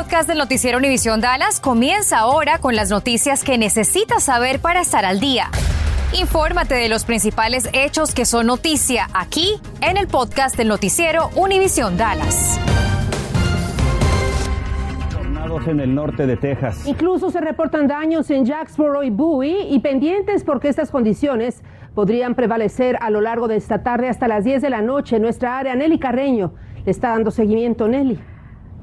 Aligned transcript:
podcast 0.00 0.26
del 0.26 0.38
noticiero 0.38 0.78
Univisión 0.78 1.20
Dallas 1.20 1.60
comienza 1.60 2.20
ahora 2.20 2.58
con 2.58 2.74
las 2.74 2.88
noticias 2.88 3.44
que 3.44 3.58
necesitas 3.58 4.22
saber 4.22 4.58
para 4.58 4.80
estar 4.80 5.04
al 5.04 5.20
día. 5.20 5.50
Infórmate 6.18 6.74
de 6.74 6.88
los 6.88 7.04
principales 7.04 7.68
hechos 7.74 8.14
que 8.14 8.24
son 8.24 8.46
noticia 8.46 9.08
aquí 9.12 9.60
en 9.82 9.98
el 9.98 10.06
podcast 10.06 10.56
del 10.56 10.68
noticiero 10.68 11.28
Univisión 11.36 11.98
Dallas. 11.98 12.58
Tornados 15.10 15.66
en 15.66 15.80
el 15.80 15.94
norte 15.94 16.26
de 16.26 16.38
Texas. 16.38 16.86
Incluso 16.86 17.30
se 17.30 17.42
reportan 17.42 17.86
daños 17.86 18.30
en 18.30 18.46
Jacksboro 18.46 19.02
y 19.02 19.10
Bowie 19.10 19.68
y 19.68 19.80
pendientes 19.80 20.44
porque 20.44 20.70
estas 20.70 20.90
condiciones 20.90 21.62
podrían 21.94 22.34
prevalecer 22.34 22.96
a 23.02 23.10
lo 23.10 23.20
largo 23.20 23.48
de 23.48 23.56
esta 23.56 23.82
tarde 23.82 24.08
hasta 24.08 24.28
las 24.28 24.44
10 24.44 24.62
de 24.62 24.70
la 24.70 24.80
noche 24.80 25.16
en 25.16 25.22
nuestra 25.22 25.58
área. 25.58 25.74
Nelly 25.74 25.98
Carreño 25.98 26.54
le 26.86 26.90
está 26.90 27.10
dando 27.10 27.30
seguimiento, 27.30 27.86
Nelly. 27.86 28.18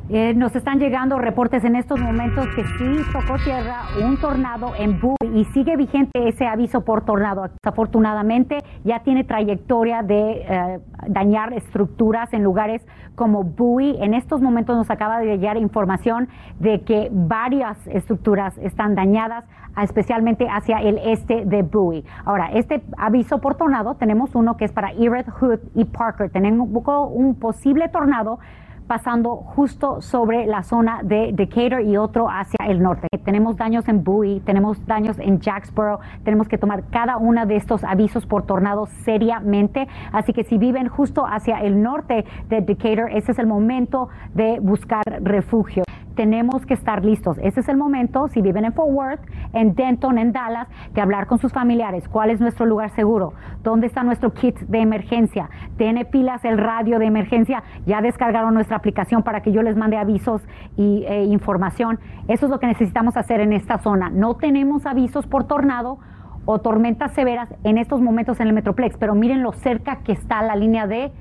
Eh, 0.10 0.34
nos 0.34 0.56
están 0.56 0.80
llegando 0.80 1.20
reportes 1.20 1.66
en 1.66 1.76
estos 1.76 2.00
momentos 2.00 2.48
que 2.56 2.64
sí 2.64 3.02
tocó 3.12 3.38
tierra 3.44 3.88
un 4.02 4.16
tornado 4.16 4.72
en 4.80 5.02
Bowie 5.02 5.18
y 5.36 5.44
sigue 5.54 5.76
vigente 5.76 6.30
ese 6.30 6.48
aviso 6.48 6.86
por 6.86 7.04
tornado. 7.04 7.50
Desafortunadamente 7.62 8.60
ya 8.86 9.00
tiene 9.00 9.26
trayectoria 9.26 10.04
de 10.04 10.46
eh, 10.48 10.80
dañar 11.10 11.52
estructuras 11.52 12.32
en 12.32 12.42
lugares 12.42 12.88
como 13.16 13.44
Bowie. 13.44 14.02
En 14.02 14.14
estos 14.14 14.42
momentos 14.42 14.78
nos 14.78 14.90
acaba 14.90 15.20
de 15.20 15.26
llegar 15.26 15.58
información 15.58 16.30
de 16.58 16.84
que 16.84 17.10
varias 17.12 17.86
estructuras 17.88 18.58
están 18.60 18.96
dañadas, 18.96 19.44
especialmente 19.84 20.48
hacia 20.50 20.78
el 20.78 21.00
este 21.00 21.44
de 21.44 21.64
Bowie. 21.64 22.06
Ahora, 22.24 22.52
este 22.54 22.82
aviso 22.98 23.42
por 23.42 23.56
tornado 23.56 23.96
tenemos 23.96 24.36
uno 24.36 24.56
que 24.56 24.64
es 24.64 24.72
para 24.72 24.92
Everett, 24.94 25.30
Hood 25.30 25.60
y 25.76 25.84
Parker. 25.84 26.30
Tenemos 26.30 26.70
un 27.12 27.36
posible 27.36 27.90
tornado 27.90 28.40
pasando 28.88 29.36
justo 29.36 30.02
sobre 30.02 30.46
la 30.46 30.64
zona 30.64 31.02
de 31.04 31.32
Decatur 31.34 31.82
y 31.82 31.98
otro 31.98 32.30
hacia 32.30 32.66
el 32.68 32.82
norte. 32.82 33.08
Tenemos 33.24 33.58
daños 33.58 33.88
en 33.88 34.04
Bowie, 34.04 34.40
tenemos 34.42 34.86
daños 34.86 35.20
en 35.20 35.40
Jacksboro, 35.40 36.00
tenemos 36.24 36.48
que 36.48 36.58
tomar 36.58 36.86
cada 36.90 37.18
uno 37.18 37.46
de 37.46 37.56
estos 37.56 37.84
avisos 37.84 38.26
por 38.26 38.46
tornado 38.46 38.86
seriamente, 38.86 39.88
así 40.12 40.34
que 40.34 40.44
si 40.44 40.58
viven 40.58 40.88
justo 40.88 41.26
hacia 41.26 41.60
el 41.60 41.82
norte 41.82 42.26
de 42.50 42.62
Decatur, 42.62 43.10
ese 43.12 43.32
es 43.32 43.40
el 43.40 43.48
momento 43.48 44.10
de 44.34 44.60
buscar 44.60 45.04
refugio 45.22 45.84
tenemos 46.18 46.66
que 46.66 46.74
estar 46.74 47.06
listos. 47.06 47.38
Ese 47.38 47.60
es 47.60 47.70
el 47.70 47.78
momento, 47.78 48.28
si 48.28 48.42
viven 48.42 48.66
en 48.66 48.74
Fort 48.74 48.90
Worth, 48.92 49.22
en 49.54 49.76
Denton, 49.76 50.18
en 50.18 50.34
Dallas, 50.34 50.68
de 50.94 51.00
hablar 51.00 51.28
con 51.28 51.38
sus 51.38 51.54
familiares. 51.54 52.10
¿Cuál 52.10 52.32
es 52.32 52.42
nuestro 52.42 52.66
lugar 52.66 52.90
seguro? 52.90 53.34
¿Dónde 53.64 53.86
está 53.86 54.04
nuestro 54.04 54.34
kit 54.34 54.58
de 54.62 54.80
emergencia? 54.80 55.50
¿Tiene 55.78 56.06
pilas 56.06 56.44
el 56.44 56.58
radio 56.58 56.98
de 56.98 57.06
emergencia? 57.06 57.64
¿Ya 57.86 58.02
descargaron 58.02 58.56
nuestra 58.56 58.78
aplicación 58.78 59.22
para 59.22 59.42
que 59.42 59.52
yo 59.52 59.62
les 59.62 59.78
mande 59.78 59.96
avisos 59.96 60.42
y 60.76 61.06
e 61.08 61.26
información? 61.26 62.00
Eso 62.28 62.48
es 62.48 62.50
lo 62.50 62.60
que 62.60 62.66
necesitamos 62.66 63.16
hacer 63.16 63.40
en 63.40 63.54
esta 63.54 63.78
zona. 63.78 64.10
No 64.10 64.38
tenemos 64.38 64.88
avisos 64.88 65.28
por 65.28 65.44
tornado 65.44 66.00
o 66.46 66.60
tormentas 66.60 67.12
severas 67.14 67.54
en 67.64 67.78
estos 67.78 68.02
momentos 68.02 68.40
en 68.40 68.48
el 68.48 68.54
Metroplex, 68.54 68.98
pero 68.98 69.14
miren 69.14 69.44
lo 69.44 69.52
cerca 69.52 69.98
que 69.98 70.14
está 70.14 70.42
la 70.42 70.56
línea 70.56 70.88
de 70.88 71.12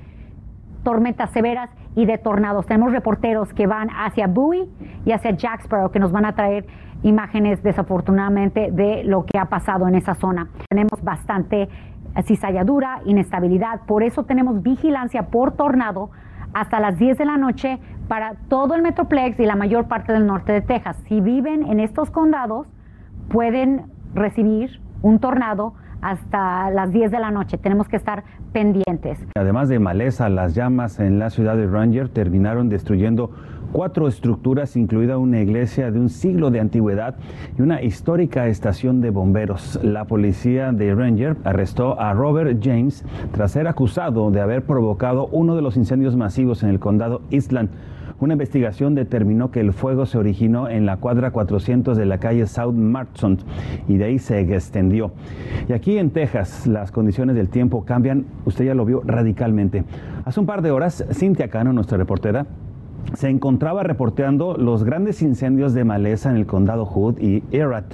tormentas 0.83 1.29
severas 1.29 1.69
y 1.97 2.05
de 2.05 2.19
tornados. 2.19 2.67
Tenemos 2.67 2.91
reporteros 2.91 3.51
que 3.55 3.65
van 3.65 3.89
hacia 3.89 4.27
Bowie 4.27 4.69
y 5.03 5.11
hacia 5.13 5.31
Jacksboro 5.31 5.91
que 5.91 5.99
nos 5.99 6.11
van 6.11 6.25
a 6.25 6.35
traer 6.35 6.67
imágenes 7.01 7.63
desafortunadamente 7.63 8.71
de 8.71 9.03
lo 9.03 9.25
que 9.25 9.39
ha 9.39 9.45
pasado 9.45 9.87
en 9.87 9.95
esa 9.95 10.13
zona. 10.13 10.47
Tenemos 10.69 11.03
bastante 11.03 11.67
cizalladura, 12.23 13.01
inestabilidad, 13.05 13.81
por 13.87 14.03
eso 14.03 14.25
tenemos 14.25 14.61
vigilancia 14.61 15.23
por 15.23 15.53
tornado 15.53 16.11
hasta 16.53 16.79
las 16.79 16.99
10 16.99 17.17
de 17.17 17.25
la 17.25 17.37
noche 17.37 17.79
para 18.07 18.35
todo 18.47 18.75
el 18.75 18.83
Metroplex 18.83 19.39
y 19.39 19.45
la 19.47 19.55
mayor 19.55 19.87
parte 19.87 20.13
del 20.13 20.27
norte 20.27 20.51
de 20.51 20.61
Texas. 20.61 20.97
Si 21.07 21.19
viven 21.19 21.63
en 21.63 21.79
estos 21.79 22.11
condados, 22.11 22.67
pueden 23.29 23.87
recibir 24.13 24.81
un 25.01 25.17
tornado 25.17 25.73
hasta 26.01 26.69
las 26.71 26.91
10 26.91 27.11
de 27.11 27.19
la 27.19 27.31
noche. 27.31 27.57
Tenemos 27.57 27.87
que 27.87 27.95
estar 27.95 28.23
pendientes. 28.53 29.19
Además 29.35 29.69
de 29.69 29.79
maleza, 29.79 30.29
las 30.29 30.55
llamas 30.55 30.99
en 30.99 31.19
la 31.19 31.29
ciudad 31.29 31.57
de 31.57 31.67
Ranger 31.67 32.09
terminaron 32.09 32.69
destruyendo 32.69 33.31
cuatro 33.71 34.07
estructuras, 34.07 34.75
incluida 34.75 35.17
una 35.17 35.41
iglesia 35.41 35.91
de 35.91 35.99
un 35.99 36.09
siglo 36.09 36.51
de 36.51 36.59
antigüedad 36.59 37.15
y 37.57 37.61
una 37.61 37.81
histórica 37.81 38.47
estación 38.47 39.01
de 39.01 39.09
bomberos. 39.09 39.79
La 39.83 40.05
policía 40.05 40.71
de 40.71 40.95
Ranger 40.95 41.37
arrestó 41.43 41.99
a 41.99 42.13
Robert 42.13 42.59
James 42.63 43.03
tras 43.31 43.51
ser 43.51 43.67
acusado 43.67 44.31
de 44.31 44.41
haber 44.41 44.63
provocado 44.63 45.27
uno 45.27 45.55
de 45.55 45.61
los 45.61 45.77
incendios 45.77 46.15
masivos 46.15 46.63
en 46.63 46.69
el 46.69 46.79
condado 46.79 47.21
Eastland. 47.29 47.69
Una 48.19 48.33
investigación 48.33 48.95
determinó 48.95 49.51
que 49.51 49.59
el 49.59 49.73
fuego 49.73 50.07
se 50.07 50.17
originó 50.17 50.69
en 50.69 50.87
la 50.87 50.97
cuadra 50.97 51.29
400 51.29 51.95
de 51.95 52.05
la 52.07 52.17
calle 52.17 52.47
South 52.47 52.73
Marchant 52.73 53.41
y 53.87 53.97
de 53.97 54.05
ahí 54.05 54.17
se 54.17 54.39
extendió. 54.39 55.11
Y 55.69 55.73
aquí 55.73 55.99
en 55.99 56.09
Texas 56.09 56.65
las 56.65 56.91
condiciones 56.91 57.35
del 57.35 57.49
tiempo 57.49 57.85
cambian, 57.85 58.25
usted 58.45 58.65
ya 58.65 58.73
lo 58.73 58.85
vio 58.85 59.03
radicalmente. 59.05 59.83
Hace 60.25 60.39
un 60.39 60.47
par 60.47 60.63
de 60.63 60.71
horas, 60.71 61.05
Cynthia 61.11 61.49
Cano, 61.49 61.73
nuestra 61.73 61.99
reportera, 61.99 62.47
se 63.13 63.29
encontraba 63.29 63.83
reporteando 63.83 64.57
los 64.57 64.83
grandes 64.83 65.21
incendios 65.21 65.75
de 65.75 65.83
maleza 65.83 66.31
en 66.31 66.37
el 66.37 66.47
condado 66.47 66.85
Hood 66.85 67.19
y 67.19 67.43
Erat. 67.51 67.85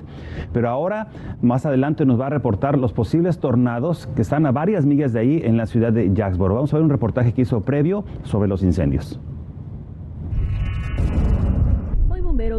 Pero 0.54 0.70
ahora, 0.70 1.10
más 1.42 1.66
adelante, 1.66 2.06
nos 2.06 2.20
va 2.20 2.28
a 2.28 2.30
reportar 2.30 2.78
los 2.78 2.94
posibles 2.94 3.40
tornados 3.40 4.08
que 4.16 4.22
están 4.22 4.46
a 4.46 4.52
varias 4.52 4.86
millas 4.86 5.12
de 5.12 5.20
ahí 5.20 5.42
en 5.44 5.58
la 5.58 5.66
ciudad 5.66 5.92
de 5.92 6.14
Jacksboro. 6.14 6.56
Vamos 6.56 6.74
a 6.74 6.78
ver 6.78 6.84
un 6.86 6.90
reportaje 6.90 7.34
que 7.34 7.42
hizo 7.42 7.62
previo 7.62 8.06
sobre 8.24 8.48
los 8.48 8.64
incendios. 8.64 9.20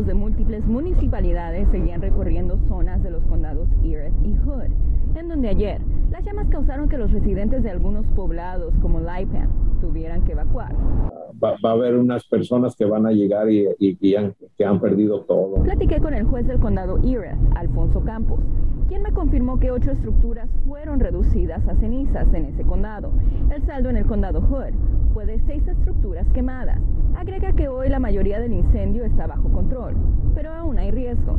De 0.03 0.15
múltiples 0.15 0.67
municipalidades 0.67 1.69
seguían 1.71 2.03
recorriendo 2.03 2.59
zonas 2.67 3.01
de 3.05 3.13
los 3.13 3.23
condados 3.27 3.69
Earth 3.85 4.13
y 4.25 4.35
Hood, 4.39 5.17
en 5.17 5.29
donde 5.29 5.49
ayer 5.49 5.81
las 6.11 6.25
llamas 6.25 6.49
causaron 6.49 6.89
que 6.89 6.99
los 6.99 7.13
residentes 7.13 7.63
de 7.63 7.71
algunos 7.71 8.05
poblados 8.09 8.75
como 8.83 8.99
Lipan 8.99 9.49
tuvieran 9.81 10.25
que 10.25 10.33
evacuar. 10.33 10.75
Va, 11.43 11.55
a 11.63 11.71
haber 11.71 11.95
unas 11.95 12.27
personas 12.27 12.75
que 12.75 12.85
van 12.85 13.07
a 13.07 13.13
llegar 13.13 13.49
y, 13.49 14.17
han, 14.17 14.35
que 14.59 14.65
han 14.65 14.81
perdido 14.81 15.21
todo. 15.23 15.63
Platiqué 15.63 16.01
con 16.01 16.13
el 16.13 16.25
juez 16.25 16.45
del 16.49 16.59
condado 16.59 16.99
Earth, 17.05 17.39
Alfonso 17.55 18.01
Campos, 18.01 18.41
quien 18.89 19.03
me 19.03 19.13
confirmó 19.13 19.61
que 19.61 19.71
ocho 19.71 19.93
estructuras 19.93 20.49
fueron 20.67 20.99
reducidas 20.99 21.67
a 21.69 21.77
cenizas 21.77 22.27
en 22.35 22.47
ese 22.47 22.65
condado. 22.65 23.13
El 23.55 23.65
saldo 23.65 23.91
en 23.91 23.97
el 23.99 24.07
condado 24.07 24.41
Hood 24.41 24.75
fue 25.13 25.25
de 25.25 25.39
seis 25.47 25.67
estructuras 25.69 26.27
quemadas. 26.33 26.81
Agrega 27.17 27.53
que 27.53 27.69
hoy 27.69 27.89
la 27.89 27.99
mayoría 27.99 28.41
del 28.41 28.53
incendio 28.53 29.05
está 29.05 29.27
bajo 29.27 29.49
control, 29.51 29.95
pero 30.35 30.53
aún 30.53 30.79
hay 30.79 30.91
riesgo. 30.91 31.39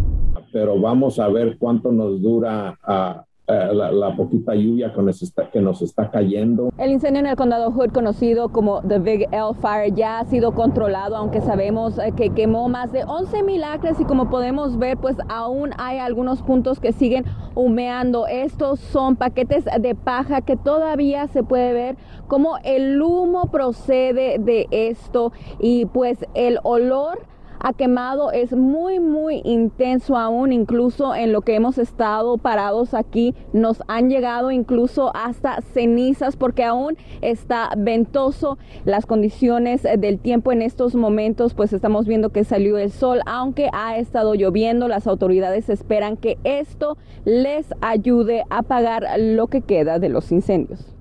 Pero 0.51 0.79
vamos 0.79 1.19
a 1.19 1.27
ver 1.27 1.57
cuánto 1.57 1.91
nos 1.91 2.21
dura 2.21 2.77
a 2.83 3.25
eh, 3.47 3.69
la, 3.73 4.15
poquita 4.15 4.55
lluvia 4.55 4.91
que 4.93 5.01
nos, 5.01 5.21
está, 5.21 5.49
que 5.49 5.61
nos 5.61 5.81
está 5.81 6.09
cayendo. 6.09 6.71
El 6.77 6.91
incendio 6.91 7.19
en 7.19 7.27
el 7.27 7.35
condado 7.35 7.71
Hood, 7.71 7.91
conocido 7.91 8.49
como 8.49 8.81
The 8.81 8.99
Big 8.99 9.27
L 9.31 9.53
Fire, 9.61 9.93
ya 9.93 10.19
ha 10.19 10.25
sido 10.25 10.53
controlado, 10.53 11.15
aunque 11.15 11.41
sabemos 11.41 11.99
eh, 11.99 12.11
que 12.15 12.31
quemó 12.31 12.69
más 12.69 12.91
de 12.91 13.03
11 13.03 13.43
mil 13.43 13.63
acres 13.63 13.99
y 13.99 14.05
como 14.05 14.29
podemos 14.29 14.77
ver, 14.77 14.97
pues 14.97 15.17
aún 15.29 15.71
hay 15.77 15.99
algunos 15.99 16.41
puntos 16.41 16.79
que 16.79 16.91
siguen 16.91 17.25
humeando. 17.53 18.27
Estos 18.27 18.79
son 18.79 19.15
paquetes 19.15 19.65
de 19.79 19.95
paja 19.95 20.41
que 20.41 20.55
todavía 20.55 21.27
se 21.27 21.43
puede 21.43 21.73
ver 21.73 21.97
como 22.27 22.57
el 22.63 23.01
humo 23.01 23.51
procede 23.51 24.37
de 24.39 24.67
esto 24.71 25.31
y 25.59 25.85
pues 25.85 26.25
el 26.33 26.59
olor 26.63 27.19
ha 27.65 27.73
quemado 27.73 28.31
es 28.31 28.55
muy, 28.55 28.99
muy 28.99 29.41
intenso 29.43 30.17
aún, 30.17 30.53
incluso 30.53 31.15
en 31.15 31.31
lo 31.31 31.41
que 31.41 31.55
hemos 31.55 31.79
estado 31.79 32.37
parados 32.37 32.93
aquí, 32.93 33.33
nos 33.53 33.81
han 33.87 34.07
llegado 34.11 34.51
incluso 34.51 35.11
hasta 35.15 35.61
cenizas 35.61 36.35
porque 36.35 36.63
aún 36.63 36.95
está 37.21 37.71
ventoso 37.75 38.59
las 38.85 39.07
condiciones 39.07 39.81
del 39.81 40.19
tiempo 40.19 40.51
en 40.51 40.61
estos 40.61 40.93
momentos, 40.93 41.55
pues 41.55 41.73
estamos 41.73 42.05
viendo 42.05 42.29
que 42.29 42.43
salió 42.43 42.77
el 42.77 42.91
sol, 42.91 43.21
aunque 43.25 43.71
ha 43.73 43.97
estado 43.97 44.35
lloviendo, 44.35 44.87
las 44.87 45.07
autoridades 45.07 45.67
esperan 45.69 46.17
que 46.17 46.37
esto 46.43 46.97
les 47.23 47.73
ayude 47.81 48.43
a 48.51 48.59
apagar 48.59 49.07
lo 49.17 49.47
que 49.47 49.61
queda 49.61 49.97
de 49.97 50.09
los 50.09 50.31
incendios. 50.31 50.94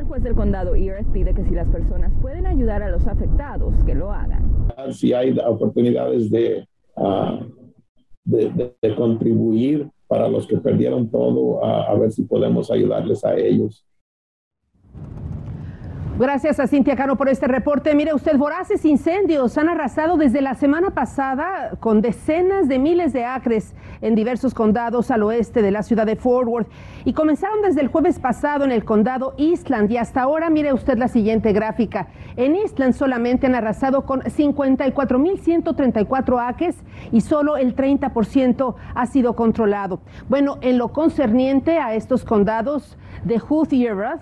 El 0.00 0.06
juez 0.06 0.22
del 0.22 0.34
condado 0.34 0.74
Earth 0.74 1.12
pide 1.12 1.34
que 1.34 1.44
si 1.44 1.54
las 1.54 1.68
personas 1.68 2.10
pueden 2.22 2.46
ayudar 2.46 2.82
a 2.82 2.88
los 2.88 3.06
afectados, 3.06 3.74
que 3.84 3.94
lo 3.94 4.10
hagan 4.10 4.50
si 4.92 5.12
hay 5.12 5.36
oportunidades 5.46 6.30
ah, 6.96 7.40
de, 8.24 8.74
de, 8.80 8.94
contribuir 8.94 9.90
para 10.06 10.26
los 10.26 10.46
que 10.46 10.56
perdieron 10.56 11.10
todo, 11.10 11.62
a 11.62 11.94
ver 11.94 12.10
si 12.12 12.22
podemos 12.22 12.70
ayudarles 12.70 13.24
a 13.24 13.36
ellos. 13.36 13.84
Gracias 16.20 16.60
a 16.60 16.66
Cintia 16.66 16.96
Cano 16.96 17.16
por 17.16 17.30
este 17.30 17.48
reporte. 17.48 17.94
Mire 17.94 18.12
usted, 18.12 18.36
voraces 18.36 18.84
incendios 18.84 19.56
han 19.56 19.70
arrasado 19.70 20.18
desde 20.18 20.42
la 20.42 20.54
semana 20.54 20.90
pasada 20.90 21.70
con 21.80 22.02
decenas 22.02 22.68
de 22.68 22.78
miles 22.78 23.14
de 23.14 23.24
acres 23.24 23.74
en 24.02 24.14
diversos 24.14 24.52
condados 24.52 25.10
al 25.10 25.22
oeste 25.22 25.62
de 25.62 25.70
la 25.70 25.82
ciudad 25.82 26.04
de 26.04 26.16
Fort 26.16 26.46
Worth 26.46 26.68
y 27.06 27.14
comenzaron 27.14 27.62
desde 27.62 27.80
el 27.80 27.88
jueves 27.88 28.18
pasado 28.18 28.66
en 28.66 28.72
el 28.72 28.84
condado 28.84 29.32
Eastland 29.38 29.90
y 29.90 29.96
hasta 29.96 30.20
ahora 30.20 30.50
mire 30.50 30.74
usted 30.74 30.98
la 30.98 31.08
siguiente 31.08 31.54
gráfica. 31.54 32.08
En 32.36 32.54
Eastland 32.54 32.92
solamente 32.92 33.46
han 33.46 33.54
arrasado 33.54 34.04
con 34.04 34.20
54.134 34.20 36.46
acres 36.46 36.76
y 37.12 37.22
solo 37.22 37.56
el 37.56 37.74
30% 37.74 38.74
ha 38.94 39.06
sido 39.06 39.34
controlado. 39.34 40.02
Bueno, 40.28 40.58
en 40.60 40.76
lo 40.76 40.92
concerniente 40.92 41.78
a 41.78 41.94
estos 41.94 42.26
condados 42.26 42.98
de 43.24 43.38
Hood 43.38 43.72
y 43.72 43.86
Erath, 43.86 44.20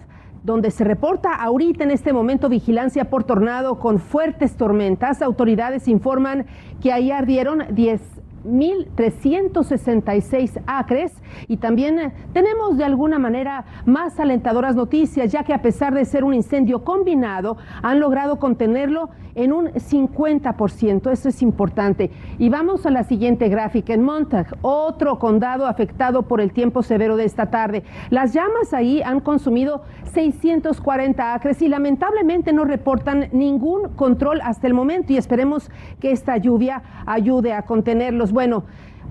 donde 0.49 0.71
se 0.71 0.83
reporta 0.83 1.35
ahorita 1.35 1.85
en 1.85 1.91
este 1.91 2.15
momento 2.15 2.49
vigilancia 2.49 3.11
por 3.11 3.23
tornado 3.23 3.79
con 3.79 3.99
fuertes 3.99 4.57
tormentas. 4.57 5.21
Autoridades 5.21 5.89
informan 5.89 6.47
que 6.83 6.91
ahí 6.91 7.11
ardieron 7.11 7.65
10 7.71 8.18
1.366 8.49 10.63
acres 10.67 11.13
y 11.47 11.59
también 11.59 11.99
eh, 11.99 12.13
tenemos 12.33 12.77
de 12.77 12.85
alguna 12.85 13.19
manera 13.19 13.65
más 13.87 14.19
alentadoras 14.19 14.75
noticias, 14.75 15.33
ya 15.33 15.45
que 15.45 15.55
a 15.55 15.63
pesar 15.63 15.95
de 15.95 16.05
ser 16.05 16.25
un 16.25 16.35
incendio 16.35 16.85
combinado, 16.85 17.57
han 17.83 18.01
logrado 18.01 18.39
contenerlo 18.39 19.11
en 19.39 19.53
un 19.53 19.69
50%. 19.69 21.13
Eso 21.13 21.29
es 21.29 21.43
importante. 21.43 22.11
Y 22.39 22.49
vamos 22.49 22.87
a 22.87 22.91
la 22.91 23.05
siguiente 23.05 23.49
gráfica. 23.49 23.95
En 23.95 24.03
Montague, 24.03 24.51
otro 24.63 25.19
condado 25.19 25.67
afectado 25.67 26.23
por 26.23 26.41
el 26.41 26.53
tiempo 26.53 26.83
severo 26.83 27.17
de 27.17 27.25
esta 27.25 27.47
tarde. 27.47 27.85
Las 28.11 28.33
llamas 28.33 28.75
ahí 28.75 29.01
han 29.01 29.21
consumido 29.21 29.83
640 30.13 31.35
acres 31.35 31.63
y 31.63 31.69
lamentablemente 31.69 32.53
no 32.53 32.65
reportan 32.65 33.29
ningún 33.33 33.91
control 33.91 34.41
hasta 34.43 34.67
el 34.67 34.75
momento 34.75 35.13
y 35.13 35.17
esperemos 35.17 35.71
que 36.01 36.11
esta 36.11 36.37
lluvia 36.37 36.83
ayude 37.07 37.53
a 37.53 37.63
contenerlos. 37.63 38.33
Bueno, 38.39 38.63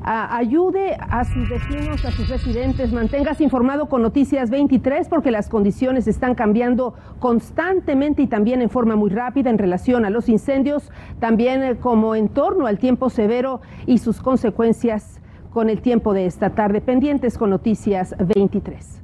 ayude 0.06 0.96
a 1.02 1.26
sus 1.26 1.50
vecinos, 1.50 2.06
a 2.06 2.12
sus 2.12 2.30
residentes, 2.30 2.94
manténgase 2.94 3.44
informado 3.44 3.90
con 3.90 4.02
Noticias 4.02 4.50
23 4.50 5.10
porque 5.10 5.32
las 5.32 5.50
condiciones 5.50 6.08
están 6.08 6.34
cambiando 6.34 6.94
constantemente 7.20 8.22
y 8.22 8.28
también 8.28 8.62
en 8.62 8.70
forma 8.70 8.96
muy 8.96 9.10
rápida 9.10 9.50
en 9.50 9.58
relación 9.58 10.06
a 10.06 10.10
los 10.10 10.30
incendios, 10.30 10.94
también 11.20 11.62
eh, 11.62 11.76
como 11.76 12.16
en 12.16 12.30
torno 12.30 12.68
al 12.68 12.80
tiempo 12.80 13.10
severo 13.10 13.60
y 13.86 13.98
sus 13.98 14.22
consecuencias 14.22 15.20
con 15.52 15.70
el 15.70 15.82
tiempo 15.82 16.14
de 16.14 16.26
esta 16.26 16.52
tarde. 16.52 16.80
Pendientes 16.80 17.38
con 17.38 17.50
Noticias 17.50 18.16
23. 18.18 19.02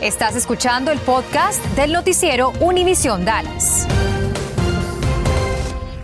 Estás 0.00 0.34
escuchando 0.34 0.90
el 0.90 0.98
podcast 1.00 1.62
del 1.76 1.92
noticiero 1.92 2.52
Univisión 2.62 3.26
Dallas. 3.26 3.86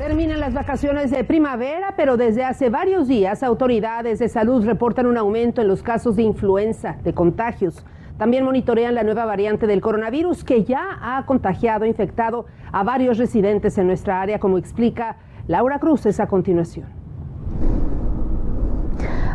Terminan 0.06 0.39
las 0.39 0.53
vacaciones 0.53 1.11
de 1.11 1.25
primavera, 1.25 1.95
pero 1.97 2.19
desde 2.19 2.45
hace 2.45 2.69
varios 2.69 3.09
días 3.09 3.43
autoridades 3.43 4.19
de 4.19 4.29
salud 4.29 4.62
reportan 4.67 5.06
un 5.06 5.17
aumento 5.17 5.62
en 5.62 5.69
los 5.69 5.83
casos 5.83 6.15
de 6.17 6.23
influenza, 6.23 6.99
de 7.03 7.15
contagios. 7.15 7.87
También 8.19 8.45
monitorean 8.45 8.95
la 8.95 9.03
nueva 9.03 9.25
variante 9.25 9.67
del 9.67 9.81
coronavirus 9.81 10.45
que 10.45 10.62
ya 10.62 10.99
ha 11.01 11.25
contagiado, 11.25 11.87
infectado 11.87 12.45
a 12.71 12.85
varios 12.85 13.17
residentes 13.17 13.79
en 13.79 13.87
nuestra 13.87 14.21
área, 14.21 14.39
como 14.39 14.59
explica 14.59 15.17
Laura 15.47 15.79
Cruz 15.79 16.05
a 16.21 16.27
continuación. 16.27 16.87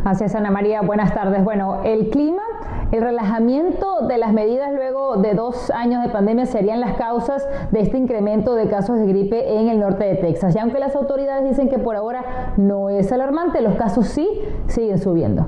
Así 0.05 0.23
Ana 0.35 0.51
María. 0.51 0.81
Buenas 0.81 1.15
tardes. 1.15 1.43
Bueno, 1.43 1.81
el 1.83 2.09
clima 2.09 2.43
el 2.91 3.01
relajamiento 3.01 4.07
de 4.07 4.17
las 4.17 4.33
medidas 4.33 4.71
luego 4.73 5.17
de 5.17 5.33
dos 5.33 5.69
años 5.71 6.03
de 6.03 6.09
pandemia 6.09 6.45
serían 6.45 6.79
las 6.79 6.93
causas 6.93 7.47
de 7.71 7.81
este 7.81 7.97
incremento 7.97 8.55
de 8.55 8.67
casos 8.67 8.99
de 8.99 9.05
gripe 9.05 9.59
en 9.59 9.69
el 9.69 9.79
norte 9.79 10.05
de 10.05 10.15
Texas. 10.15 10.55
Y 10.55 10.59
aunque 10.59 10.79
las 10.79 10.95
autoridades 10.95 11.47
dicen 11.47 11.69
que 11.69 11.79
por 11.79 11.95
ahora 11.95 12.53
no 12.57 12.89
es 12.89 13.11
alarmante, 13.11 13.61
los 13.61 13.75
casos 13.75 14.07
sí 14.07 14.27
siguen 14.67 14.97
subiendo 14.97 15.45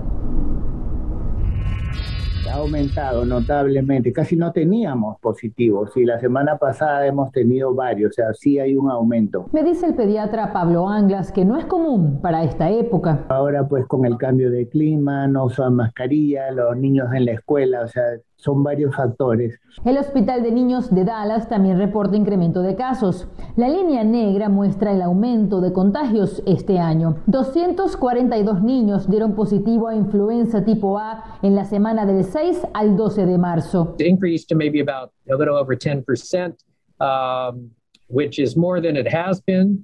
ha 2.52 2.56
aumentado 2.56 3.26
notablemente. 3.26 4.12
Casi 4.12 4.36
no 4.36 4.52
teníamos 4.52 5.20
positivos 5.20 5.96
y 5.96 6.06
la 6.06 6.20
semana 6.20 6.58
pasada 6.58 7.06
hemos 7.08 7.32
tenido 7.32 7.74
varios, 7.74 8.12
o 8.12 8.14
sea, 8.14 8.34
sí 8.34 8.60
hay 8.60 8.76
un 8.76 8.92
aumento. 8.92 9.48
Me 9.52 9.64
dice 9.64 9.86
el 9.86 9.96
pediatra 9.96 10.54
Pablo 10.54 10.88
Anglas 10.88 11.32
que 11.32 11.46
no 11.46 11.58
es 11.58 11.66
común 11.66 12.20
para 12.22 12.44
esta 12.44 12.70
época. 12.70 13.26
Ahora 13.30 13.68
pues 13.68 13.86
con 13.88 14.06
el 14.06 14.18
cambio 14.18 14.52
de 14.52 14.68
clima, 14.68 15.28
no 15.28 15.46
usan 15.46 15.76
mascarilla, 15.76 16.52
los 16.52 16.76
niños 16.78 17.08
en 17.14 17.26
la 17.26 17.32
escuela, 17.34 17.82
o 17.82 17.88
sea, 17.88 18.04
son 18.42 18.64
varios 18.64 18.96
factores. 18.96 19.60
El 19.86 19.98
Hospital 19.98 20.42
de 20.42 20.52
Niños 20.52 20.94
de 20.94 21.06
Dallas 21.06 21.48
también 21.48 21.78
reporta 21.78 22.18
incremento 22.18 22.62
de 22.64 22.76
casos. 22.76 23.28
La 23.56 23.70
línea 23.70 24.04
negra 24.04 24.50
muestra 24.50 24.92
el 24.92 25.02
aumento 25.02 25.62
de 25.62 25.72
contagios 25.72 26.42
este 26.48 26.80
año. 26.80 27.18
242 27.28 28.64
niños 28.64 29.08
dieron 29.08 29.36
positivo 29.36 29.88
a 29.88 29.96
influenza 29.96 30.66
tipo 30.66 30.98
A 30.98 31.38
en 31.44 31.56
la 31.56 31.66
semana 31.66 32.06
del 32.08 32.24
6 32.24 32.68
al 32.74 32.98
12 32.98 33.26
de 33.28 33.38
marzo. 33.38 33.96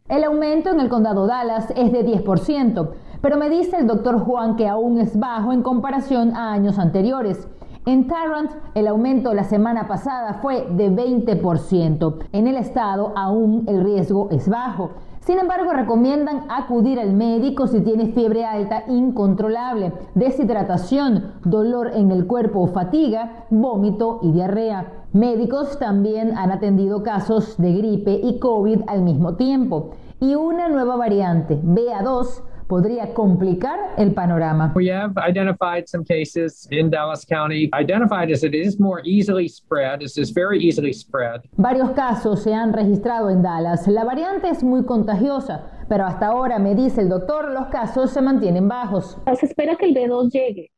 El 0.10 0.24
aumento 0.24 0.72
en 0.72 0.80
el 0.80 0.90
condado 0.90 1.28
Dallas 1.28 1.72
es 1.76 1.92
de 1.92 2.06
10%, 2.06 2.90
pero 3.22 3.38
me 3.38 3.50
dice 3.50 3.78
el 3.78 3.88
doctor 3.88 4.20
Juan 4.20 4.56
que 4.56 4.68
aún 4.68 5.00
es 5.00 5.18
bajo 5.18 5.54
en 5.54 5.62
comparación 5.62 6.36
a 6.36 6.54
años 6.54 6.80
anteriores. 6.80 7.48
En 7.88 8.06
Tarrant, 8.06 8.52
el 8.76 8.86
aumento 8.86 9.34
la 9.34 9.46
semana 9.46 9.88
pasada 9.88 10.40
fue 10.42 10.68
de 10.72 10.92
20%. 10.92 12.18
En 12.34 12.48
el 12.48 12.58
estado 12.58 13.14
aún 13.16 13.64
el 13.66 13.82
riesgo 13.82 14.28
es 14.30 14.50
bajo. 14.50 14.90
Sin 15.22 15.40
embargo, 15.40 15.72
recomiendan 15.72 16.44
acudir 16.50 17.00
al 17.00 17.14
médico 17.14 17.66
si 17.66 17.80
tienes 17.80 18.14
fiebre 18.14 18.44
alta 18.44 18.84
incontrolable, 18.90 19.94
deshidratación, 20.16 21.32
dolor 21.46 21.92
en 21.94 22.12
el 22.12 22.28
cuerpo 22.28 22.60
o 22.60 22.68
fatiga, 22.68 23.46
vómito 23.52 24.20
y 24.22 24.34
diarrea. 24.34 25.06
Médicos 25.14 25.80
también 25.80 26.38
han 26.38 26.52
atendido 26.52 27.04
casos 27.04 27.56
de 27.58 27.72
gripe 27.72 28.20
y 28.22 28.38
COVID 28.40 28.82
al 28.88 29.02
mismo 29.02 29.36
tiempo. 29.36 29.92
Y 30.20 30.36
una 30.36 30.68
nueva 30.68 30.98
variante, 30.98 31.58
BA2, 31.64 32.42
podría 32.68 33.14
complicar 33.14 33.80
el 33.98 34.14
panorama. 34.14 34.74
We 34.76 34.92
have 34.92 35.14
identified 35.18 35.88
some 35.88 36.04
cases 36.04 36.68
in 36.72 36.90
Dallas 36.90 37.26
County, 37.26 37.70
identified 37.74 38.32
as 38.32 38.44
it 38.44 38.54
is 38.54 38.80
more 38.80 39.02
easily 39.06 39.48
spread, 39.48 40.02
this 40.02 40.18
is 40.18 40.32
very 40.32 40.60
easily 40.60 40.94
spread. 40.94 41.42
Varios 41.58 41.92
casos 41.92 42.44
se 42.44 42.54
han 42.54 42.74
registrado 42.74 43.30
en 43.30 43.42
Dallas. 43.42 43.88
La 43.88 44.04
variante 44.04 44.50
es 44.50 44.64
muy 44.64 44.84
contagiosa, 44.86 45.86
pero 45.90 46.06
hasta 46.06 46.28
ahora, 46.28 46.60
me 46.60 46.76
dice 46.76 47.02
el 47.02 47.10
doctor, 47.10 47.52
los 47.52 47.68
casos 47.68 48.12
se 48.12 48.22
mantienen 48.22 48.68
bajos. 48.68 49.18
Se 49.40 49.46
espera 49.46 49.76
que 49.76 49.86
el 49.86 49.96
B2 49.96 50.32
llegue. 50.32 50.72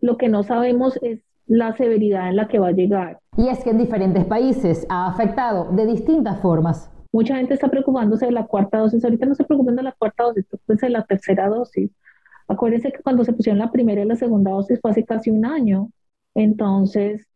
Lo 0.00 0.16
que 0.16 0.28
no 0.28 0.42
sabemos 0.42 0.98
es 1.02 1.20
la 1.46 1.76
severidad 1.76 2.28
en 2.28 2.36
la 2.36 2.48
que 2.48 2.58
va 2.58 2.68
a 2.68 2.72
llegar. 2.72 3.18
Y 3.36 3.48
es 3.48 3.62
que 3.64 3.70
en 3.70 3.78
diferentes 3.78 4.24
países 4.24 4.86
ha 4.88 5.06
afectado 5.06 5.68
de 5.72 5.86
distintas 5.86 6.40
formas. 6.40 6.90
Mucha 7.12 7.36
gente 7.36 7.54
está 7.54 7.68
preocupándose 7.68 8.26
de 8.26 8.32
la 8.32 8.46
cuarta 8.46 8.78
dosis. 8.78 9.04
Ahorita 9.04 9.26
no 9.26 9.34
se 9.34 9.44
preocupen 9.44 9.76
de 9.76 9.82
la 9.82 9.92
cuarta 9.92 10.24
dosis, 10.24 10.46
preocupense 10.46 10.86
de 10.86 10.92
la 10.92 11.04
tercera 11.04 11.48
dosis. 11.48 11.90
Acuérdense 12.48 12.92
que 12.92 13.02
cuando 13.02 13.24
se 13.24 13.32
pusieron 13.32 13.58
la 13.58 13.70
primera 13.70 14.02
y 14.02 14.06
la 14.06 14.16
segunda 14.16 14.50
dosis 14.52 14.80
fue 14.80 14.90
hace 14.90 15.04
casi 15.04 15.30
un 15.30 15.44
año. 15.44 15.90
Entonces, 16.34 17.26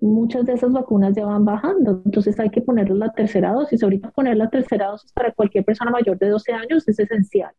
muchas 0.00 0.46
de 0.46 0.54
esas 0.54 0.72
vacunas 0.72 1.14
ya 1.14 1.26
van 1.26 1.44
bajando. 1.44 2.02
Entonces 2.04 2.38
hay 2.40 2.50
que 2.50 2.62
ponerle 2.62 2.94
la 2.96 3.12
tercera 3.12 3.52
dosis. 3.52 3.82
Ahorita 3.82 4.10
poner 4.10 4.36
la 4.36 4.50
tercera 4.50 4.88
dosis 4.88 5.12
para 5.12 5.32
cualquier 5.32 5.64
persona 5.64 5.90
mayor 5.90 6.18
de 6.18 6.28
12 6.30 6.52
años 6.52 6.88
es 6.88 6.98
esencial. 6.98 7.52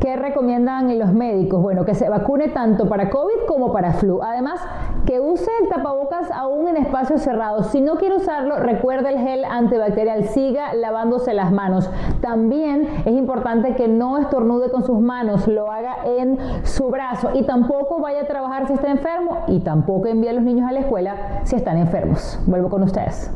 ¿Qué 0.00 0.16
recomiendan 0.16 0.98
los 0.98 1.12
médicos? 1.14 1.62
Bueno, 1.62 1.86
que 1.86 1.94
se 1.94 2.08
vacune 2.10 2.48
tanto 2.48 2.88
para 2.88 3.08
COVID 3.08 3.46
como 3.48 3.72
para 3.72 3.92
flu. 3.92 4.22
Además, 4.22 4.60
que 5.06 5.18
use 5.18 5.50
el 5.62 5.68
tapabocas 5.70 6.30
aún 6.30 6.68
en 6.68 6.76
espacios 6.76 7.22
cerrados. 7.22 7.68
Si 7.68 7.80
no 7.80 7.96
quiere 7.96 8.16
usarlo, 8.16 8.58
recuerde 8.58 9.08
el 9.08 9.18
gel 9.18 9.44
antibacterial. 9.44 10.24
Siga 10.24 10.74
lavándose 10.74 11.32
las 11.32 11.52
manos. 11.52 11.90
También 12.20 12.86
es 13.06 13.14
importante 13.14 13.74
que 13.76 13.88
no 13.88 14.18
estornude 14.18 14.70
con 14.70 14.84
sus 14.84 15.00
manos, 15.00 15.48
lo 15.48 15.70
haga 15.70 15.96
en 16.04 16.38
su 16.64 16.90
brazo. 16.90 17.30
Y 17.34 17.44
tampoco 17.44 17.98
vaya 18.00 18.22
a 18.22 18.26
trabajar 18.26 18.66
si 18.66 18.74
está 18.74 18.90
enfermo 18.90 19.44
y 19.46 19.60
tampoco 19.60 20.06
envíe 20.08 20.28
a 20.28 20.32
los 20.34 20.42
niños 20.42 20.68
a 20.68 20.72
la 20.72 20.80
escuela 20.80 21.40
si 21.44 21.56
están 21.56 21.78
enfermos. 21.78 22.38
Vuelvo 22.46 22.68
con 22.68 22.82
ustedes. 22.82 23.30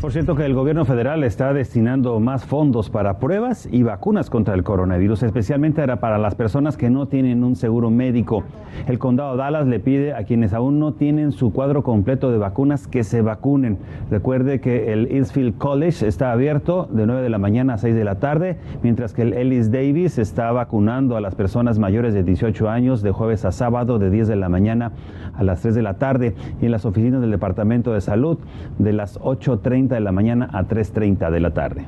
Por 0.00 0.12
cierto 0.12 0.34
que 0.34 0.46
el 0.46 0.54
gobierno 0.54 0.86
federal 0.86 1.22
está 1.24 1.52
destinando 1.52 2.18
más 2.20 2.46
fondos 2.46 2.88
para 2.88 3.18
pruebas 3.18 3.68
y 3.70 3.82
vacunas 3.82 4.30
contra 4.30 4.54
el 4.54 4.64
coronavirus, 4.64 5.24
especialmente 5.24 5.86
para 5.98 6.16
las 6.16 6.34
personas 6.34 6.78
que 6.78 6.88
no 6.88 7.06
tienen 7.06 7.44
un 7.44 7.54
seguro 7.54 7.90
médico. 7.90 8.42
El 8.86 8.98
condado 8.98 9.36
Dallas 9.36 9.66
le 9.66 9.78
pide 9.78 10.14
a 10.14 10.24
quienes 10.24 10.54
aún 10.54 10.78
no 10.78 10.94
tienen 10.94 11.32
su 11.32 11.52
cuadro 11.52 11.82
completo 11.82 12.32
de 12.32 12.38
vacunas 12.38 12.86
que 12.86 13.04
se 13.04 13.20
vacunen. 13.20 13.76
Recuerde 14.10 14.62
que 14.62 14.90
el 14.90 15.06
Eastfield 15.12 15.58
College 15.58 16.06
está 16.06 16.32
abierto 16.32 16.88
de 16.90 17.04
9 17.04 17.20
de 17.20 17.28
la 17.28 17.38
mañana 17.38 17.74
a 17.74 17.78
6 17.78 17.94
de 17.94 18.04
la 18.04 18.14
tarde, 18.14 18.56
mientras 18.82 19.12
que 19.12 19.20
el 19.20 19.34
Ellis 19.34 19.70
Davis 19.70 20.16
está 20.16 20.50
vacunando 20.50 21.18
a 21.18 21.20
las 21.20 21.34
personas 21.34 21.78
mayores 21.78 22.14
de 22.14 22.22
18 22.22 22.70
años 22.70 23.02
de 23.02 23.10
jueves 23.10 23.44
a 23.44 23.52
sábado 23.52 23.98
de 23.98 24.08
10 24.08 24.28
de 24.28 24.36
la 24.36 24.48
mañana 24.48 24.92
a 25.34 25.42
las 25.42 25.60
3 25.60 25.74
de 25.74 25.82
la 25.82 25.94
tarde 25.98 26.34
y 26.62 26.64
en 26.64 26.72
las 26.72 26.86
oficinas 26.86 27.20
del 27.20 27.30
Departamento 27.30 27.92
de 27.92 28.00
Salud 28.00 28.38
de 28.78 28.94
las 28.94 29.20
8.30 29.20 29.89
de 29.94 30.00
la 30.00 30.12
mañana 30.12 30.48
a 30.52 30.64
3.30 30.64 31.30
de 31.30 31.40
la 31.40 31.50
tarde. 31.52 31.86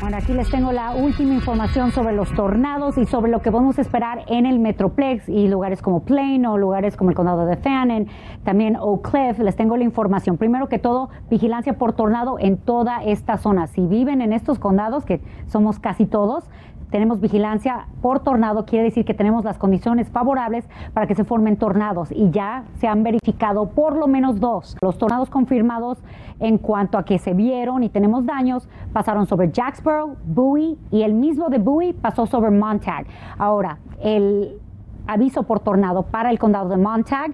Bueno, 0.00 0.16
aquí 0.16 0.32
les 0.32 0.50
tengo 0.50 0.72
la 0.72 0.94
última 0.94 1.34
información 1.34 1.92
sobre 1.92 2.14
los 2.14 2.32
tornados 2.32 2.96
y 2.96 3.04
sobre 3.04 3.30
lo 3.30 3.42
que 3.42 3.52
podemos 3.52 3.78
esperar 3.78 4.24
en 4.28 4.46
el 4.46 4.58
Metroplex 4.58 5.28
y 5.28 5.46
lugares 5.46 5.82
como 5.82 6.04
Plano, 6.04 6.56
lugares 6.56 6.96
como 6.96 7.10
el 7.10 7.16
condado 7.16 7.44
de 7.44 7.58
Fannin, 7.58 8.08
también 8.42 8.76
Oak 8.76 9.10
Cliff. 9.10 9.38
Les 9.40 9.56
tengo 9.56 9.76
la 9.76 9.84
información. 9.84 10.38
Primero 10.38 10.68
que 10.70 10.78
todo, 10.78 11.10
vigilancia 11.28 11.74
por 11.74 11.92
tornado 11.92 12.38
en 12.38 12.56
toda 12.56 13.04
esta 13.04 13.36
zona. 13.36 13.66
Si 13.66 13.86
viven 13.86 14.22
en 14.22 14.32
estos 14.32 14.58
condados, 14.58 15.04
que 15.04 15.20
somos 15.46 15.78
casi 15.78 16.06
todos, 16.06 16.48
tenemos 16.90 17.20
vigilancia 17.20 17.86
por 18.02 18.20
tornado, 18.20 18.66
quiere 18.66 18.84
decir 18.84 19.04
que 19.04 19.14
tenemos 19.14 19.44
las 19.44 19.58
condiciones 19.58 20.08
favorables 20.10 20.68
para 20.92 21.06
que 21.06 21.14
se 21.14 21.24
formen 21.24 21.56
tornados 21.56 22.10
y 22.12 22.30
ya 22.30 22.64
se 22.78 22.88
han 22.88 23.02
verificado 23.02 23.70
por 23.70 23.96
lo 23.96 24.06
menos 24.06 24.40
dos. 24.40 24.76
Los 24.82 24.98
tornados 24.98 25.30
confirmados 25.30 26.02
en 26.40 26.58
cuanto 26.58 26.98
a 26.98 27.04
que 27.04 27.18
se 27.18 27.34
vieron 27.34 27.82
y 27.82 27.88
tenemos 27.88 28.26
daños 28.26 28.68
pasaron 28.92 29.26
sobre 29.26 29.50
Jacksboro, 29.50 30.16
Bowie 30.24 30.76
y 30.90 31.02
el 31.02 31.14
mismo 31.14 31.48
de 31.48 31.58
Bowie 31.58 31.94
pasó 31.94 32.26
sobre 32.26 32.50
Montag. 32.50 33.06
Ahora, 33.38 33.78
el 34.02 34.58
aviso 35.06 35.42
por 35.44 35.60
tornado 35.60 36.02
para 36.02 36.30
el 36.30 36.38
condado 36.38 36.68
de 36.68 36.76
Montag 36.76 37.32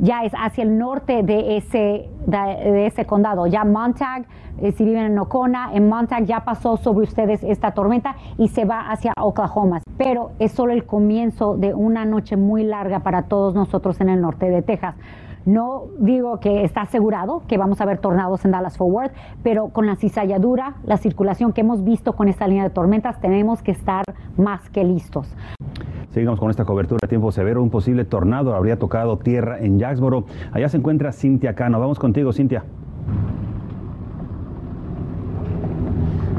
ya 0.00 0.24
es 0.24 0.32
hacia 0.32 0.64
el 0.64 0.78
norte 0.78 1.22
de 1.22 1.56
ese, 1.56 2.08
de, 2.26 2.86
ese 2.86 3.04
condado. 3.04 3.46
Ya 3.46 3.64
Montag, 3.64 4.24
eh, 4.60 4.72
si 4.72 4.84
viven 4.84 5.04
en 5.04 5.18
Ocona, 5.18 5.70
en 5.74 5.88
Montag 5.88 6.24
ya 6.24 6.40
pasó 6.40 6.76
sobre 6.76 7.04
ustedes 7.04 7.42
esta 7.42 7.72
tormenta 7.72 8.16
y 8.38 8.48
se 8.48 8.64
va 8.64 8.90
hacia 8.90 9.12
Oklahoma. 9.20 9.80
Pero 9.96 10.32
es 10.38 10.52
solo 10.52 10.72
el 10.72 10.86
comienzo 10.86 11.56
de 11.56 11.74
una 11.74 12.04
noche 12.04 12.36
muy 12.36 12.64
larga 12.64 13.00
para 13.00 13.22
todos 13.22 13.54
nosotros 13.54 14.00
en 14.00 14.08
el 14.08 14.20
norte 14.20 14.48
de 14.48 14.62
Texas. 14.62 14.94
No 15.46 15.84
digo 15.98 16.38
que 16.38 16.64
está 16.64 16.82
asegurado 16.82 17.42
que 17.48 17.56
vamos 17.58 17.80
a 17.80 17.86
ver 17.86 17.98
tornados 17.98 18.44
en 18.44 18.50
Dallas 18.50 18.76
Forward, 18.76 19.12
pero 19.42 19.68
con 19.68 19.86
la 19.86 19.96
cizalladura, 19.96 20.74
la 20.84 20.96
circulación 20.96 21.52
que 21.52 21.62
hemos 21.62 21.82
visto 21.82 22.12
con 22.14 22.28
esta 22.28 22.46
línea 22.46 22.64
de 22.64 22.70
tormentas, 22.70 23.20
tenemos 23.20 23.62
que 23.62 23.72
estar 23.72 24.04
más 24.36 24.68
que 24.70 24.84
listos. 24.84 25.34
Seguimos 26.10 26.40
con 26.40 26.50
esta 26.50 26.64
cobertura 26.64 26.98
a 27.04 27.08
tiempo 27.08 27.30
severo. 27.30 27.62
Un 27.62 27.70
posible 27.70 28.04
tornado 28.04 28.54
habría 28.54 28.78
tocado 28.78 29.16
tierra 29.18 29.60
en 29.60 29.78
Jacksboro. 29.78 30.24
Allá 30.52 30.68
se 30.68 30.76
encuentra 30.76 31.12
Cintia 31.12 31.54
Cano. 31.54 31.78
Vamos 31.78 32.00
contigo, 32.00 32.32
Cintia. 32.32 32.64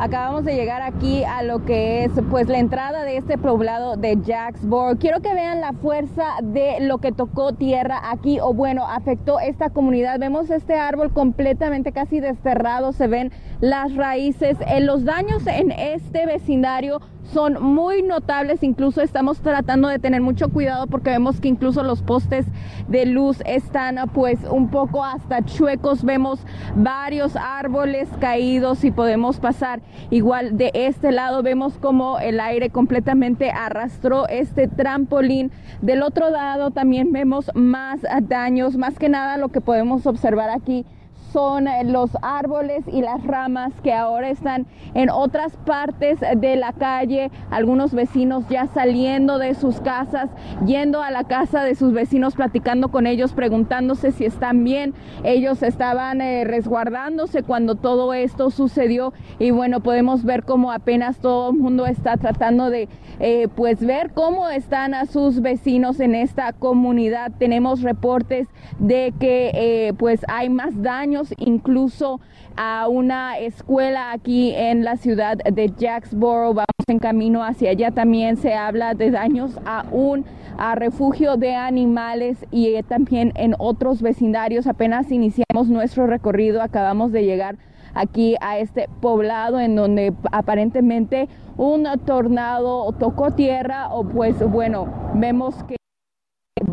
Acabamos 0.04 0.46
de 0.46 0.56
llegar 0.56 0.82
aquí 0.82 1.24
a 1.24 1.44
lo 1.44 1.64
que 1.64 2.04
es 2.04 2.12
pues 2.32 2.48
la 2.48 2.58
entrada 2.58 3.04
de 3.04 3.18
este 3.18 3.38
poblado 3.38 3.98
de 3.98 4.18
Jacksboro. 4.20 4.98
Quiero 4.98 5.22
que 5.22 5.32
vean 5.36 5.62
la 5.62 5.74
fuerza 5.74 6.38
de 6.42 6.80
lo 6.80 6.98
que 6.98 7.12
tocó 7.12 7.54
tierra 7.54 8.02
aquí 8.10 8.40
o 8.40 8.52
bueno, 8.52 8.88
afectó 8.88 9.40
esta 9.40 9.70
comunidad. 9.70 10.18
Vemos 10.18 10.50
este 10.50 10.74
árbol 10.74 11.14
completamente 11.14 11.92
casi 11.92 12.20
desterrado, 12.20 12.94
se 12.94 13.06
ven 13.06 13.32
las 13.60 13.96
raíces. 13.96 14.58
En 14.66 14.88
los 14.88 15.06
daños 15.06 15.46
en 15.46 15.70
este 15.70 16.26
vecindario 16.26 17.00
son 17.34 17.62
muy 17.62 18.02
notables, 18.02 18.64
incluso 18.64 19.02
estamos 19.02 19.40
tratando 19.40 19.88
de 19.88 20.00
tener 20.00 20.22
mucho 20.22 20.50
cuidado 20.50 20.88
porque 20.88 21.10
vemos 21.10 21.40
que 21.40 21.48
incluso 21.48 21.84
los 21.84 22.02
postes 22.02 22.46
de 22.88 23.06
luz 23.06 23.42
están 23.46 23.98
pues 24.14 24.40
un 24.50 24.70
poco 24.70 25.04
hasta 25.04 25.44
chuecos, 25.44 26.04
vemos 26.04 26.46
varios 26.76 27.36
árboles 27.36 28.10
caídos 28.20 28.84
y 28.84 28.92
podemos 28.92 29.40
pasar 29.40 29.82
igual 30.10 30.58
de 30.58 30.72
este 30.74 31.12
lado, 31.12 31.44
vemos 31.44 31.78
como 31.78 32.20
el 32.20 32.40
aire 32.40 32.70
completamente 32.70 33.52
arrastró 33.52 34.28
este 34.28 34.68
trampolín, 34.68 35.52
del 35.82 36.04
otro 36.04 36.30
lado 36.30 36.72
también 36.72 37.12
vemos 37.12 37.50
más 37.54 38.02
daños, 38.24 38.78
más 38.78 39.00
que 39.00 39.10
nada 39.10 39.38
lo 39.38 39.50
que 39.50 39.62
podemos 39.62 40.06
observar 40.06 40.50
aquí 40.50 40.86
son 41.32 41.68
eh, 41.68 41.84
los 41.84 42.12
árboles 42.22 42.84
y 42.88 43.02
las 43.02 43.24
ramas 43.24 43.74
que 43.84 43.94
ahora 43.94 44.30
están 44.30 44.68
en 44.94 45.10
otras 45.10 45.56
partes 45.66 46.20
de 46.20 46.56
la 46.56 46.74
calle, 46.74 47.32
algunos 47.50 47.94
vecinos 47.94 48.48
ya 48.50 48.68
saliendo 48.68 49.38
de 49.38 49.54
sus 49.54 49.80
casas, 49.82 50.30
yendo 50.66 51.02
a 51.02 51.12
la 51.12 51.24
casa 51.24 51.64
de 51.64 51.76
sus 51.76 51.94
vecinos, 51.94 52.36
platicando 52.36 52.90
con 52.90 53.08
ellos, 53.08 53.34
preguntándose 53.34 54.12
si 54.12 54.26
están 54.26 54.64
bien. 54.64 54.94
Ellos 55.24 55.64
estaban 55.64 56.22
eh, 56.22 56.44
resguardándose 56.44 57.44
cuando 57.44 57.76
todo 57.76 58.14
esto 58.14 58.50
sucedió 58.50 59.14
y 59.40 59.52
bueno, 59.52 59.82
podemos 59.82 60.24
ver 60.24 60.44
cómo 60.44 60.72
apenas 60.72 61.20
todo 61.20 61.52
el 61.52 61.58
mundo 61.58 61.86
está 61.86 62.18
tratando 62.18 62.70
de 62.70 62.90
eh, 63.20 63.48
pues 63.56 63.86
ver 63.86 64.12
cómo 64.14 64.50
están 64.50 64.94
a 64.94 65.06
sus 65.06 65.42
vecinos 65.42 66.00
en 66.00 66.16
esta 66.16 66.54
comunidad. 66.54 67.32
Tenemos 67.38 67.82
reportes 67.82 68.48
de 68.80 69.14
que 69.20 69.94
pues 69.98 70.22
hay 70.28 70.50
más 70.50 70.82
daños 70.82 71.21
incluso 71.38 72.20
a 72.56 72.88
una 72.88 73.38
escuela 73.38 74.12
aquí 74.12 74.54
en 74.56 74.84
la 74.84 74.98
ciudad 74.98 75.38
de 75.38 75.74
Jacksboro. 75.78 76.54
Vamos 76.54 76.66
en 76.88 77.00
camino 77.00 77.44
hacia 77.44 77.72
allá. 77.72 77.92
También 77.92 78.38
se 78.38 78.54
habla 78.54 78.94
de 78.94 79.12
daños 79.12 79.60
a 79.66 79.86
un 79.92 80.26
a 80.58 80.76
refugio 80.76 81.38
de 81.38 81.56
animales 81.56 82.46
y 82.52 82.76
eh, 82.76 82.84
también 82.84 83.32
en 83.36 83.56
otros 83.58 84.02
vecindarios. 84.02 84.68
Apenas 84.68 85.12
iniciamos 85.12 85.70
nuestro 85.70 86.08
recorrido, 86.08 86.62
acabamos 86.62 87.12
de 87.12 87.24
llegar 87.24 87.58
aquí 87.94 88.36
a 88.42 88.60
este 88.60 88.88
poblado 89.02 89.60
en 89.60 89.76
donde 89.76 90.14
aparentemente 90.32 91.28
un 91.58 91.88
tornado 92.06 92.92
tocó 92.94 93.32
tierra 93.32 93.90
o 93.90 94.04
pues 94.04 94.40
bueno, 94.50 94.88
vemos 95.16 95.56
que 95.64 95.76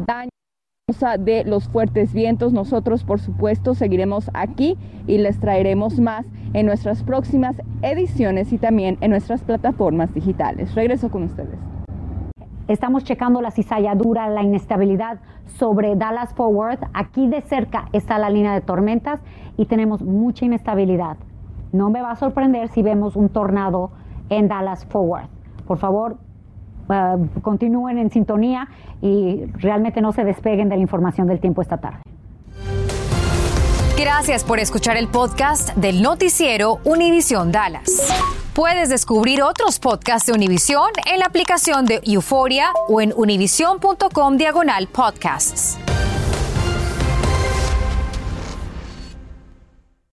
daño 0.06 0.30
de 1.18 1.44
los 1.44 1.68
fuertes 1.68 2.14
vientos. 2.14 2.54
Nosotros, 2.54 3.04
por 3.04 3.20
supuesto, 3.20 3.74
seguiremos 3.74 4.30
aquí 4.32 4.78
y 5.06 5.18
les 5.18 5.38
traeremos 5.38 6.00
más 6.00 6.24
en 6.54 6.64
nuestras 6.64 7.02
próximas 7.02 7.60
ediciones 7.82 8.54
y 8.54 8.58
también 8.58 8.96
en 9.02 9.10
nuestras 9.10 9.42
plataformas 9.42 10.14
digitales. 10.14 10.74
Regreso 10.74 11.10
con 11.10 11.24
ustedes. 11.24 11.58
Estamos 12.68 13.04
checando 13.04 13.42
la 13.42 13.50
cizalladura, 13.50 14.30
la 14.30 14.42
inestabilidad 14.42 15.18
sobre 15.44 15.94
Dallas 15.94 16.32
Forward. 16.32 16.78
Aquí 16.94 17.28
de 17.28 17.42
cerca 17.42 17.90
está 17.92 18.18
la 18.18 18.30
línea 18.30 18.54
de 18.54 18.62
tormentas 18.62 19.20
y 19.58 19.66
tenemos 19.66 20.02
mucha 20.02 20.46
inestabilidad. 20.46 21.18
No 21.70 21.90
me 21.90 22.00
va 22.00 22.12
a 22.12 22.16
sorprender 22.16 22.68
si 22.68 22.82
vemos 22.82 23.14
un 23.14 23.28
tornado 23.28 23.90
en 24.30 24.48
Dallas 24.48 24.86
Forward. 24.86 25.28
Por 25.66 25.76
favor, 25.76 26.16
Uh, 26.88 27.40
continúen 27.42 27.98
en 27.98 28.10
sintonía 28.10 28.68
y 29.02 29.44
realmente 29.54 30.00
no 30.00 30.12
se 30.12 30.24
despeguen 30.24 30.68
de 30.68 30.76
la 30.76 30.82
información 30.82 31.26
del 31.26 31.38
tiempo 31.38 31.60
esta 31.60 31.76
tarde. 31.76 32.00
Gracias 33.98 34.44
por 34.44 34.58
escuchar 34.58 34.96
el 34.96 35.08
podcast 35.08 35.74
del 35.74 36.02
noticiero 36.02 36.78
Univisión 36.84 37.50
Dallas. 37.50 38.08
Puedes 38.54 38.88
descubrir 38.88 39.42
otros 39.42 39.78
podcasts 39.78 40.26
de 40.26 40.32
Univisión 40.32 40.90
en 41.04 41.18
la 41.18 41.26
aplicación 41.26 41.84
de 41.84 42.00
Euforia 42.04 42.72
o 42.88 43.00
en 43.00 43.12
univision.com 43.16 44.36
diagonal 44.36 44.86
podcasts. 44.86 45.78